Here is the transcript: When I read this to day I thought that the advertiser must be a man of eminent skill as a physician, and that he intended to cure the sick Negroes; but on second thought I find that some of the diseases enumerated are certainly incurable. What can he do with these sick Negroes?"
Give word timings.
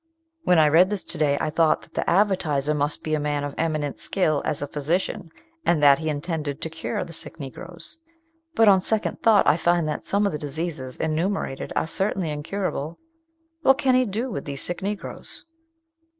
When 0.45 0.57
I 0.57 0.67
read 0.67 0.89
this 0.89 1.03
to 1.03 1.17
day 1.19 1.37
I 1.39 1.51
thought 1.51 1.83
that 1.83 1.93
the 1.93 2.09
advertiser 2.09 2.73
must 2.73 3.03
be 3.03 3.13
a 3.13 3.19
man 3.19 3.43
of 3.43 3.53
eminent 3.55 3.99
skill 3.99 4.41
as 4.45 4.59
a 4.63 4.67
physician, 4.67 5.29
and 5.63 5.83
that 5.83 5.99
he 5.99 6.09
intended 6.09 6.59
to 6.61 6.71
cure 6.71 7.03
the 7.03 7.13
sick 7.13 7.39
Negroes; 7.39 7.99
but 8.55 8.67
on 8.67 8.81
second 8.81 9.21
thought 9.21 9.45
I 9.45 9.57
find 9.57 9.87
that 9.89 10.03
some 10.03 10.25
of 10.25 10.31
the 10.31 10.39
diseases 10.39 10.97
enumerated 10.97 11.71
are 11.75 11.85
certainly 11.85 12.31
incurable. 12.31 12.97
What 13.61 13.77
can 13.77 13.93
he 13.93 14.05
do 14.07 14.31
with 14.31 14.45
these 14.45 14.63
sick 14.63 14.81
Negroes?" 14.81 15.45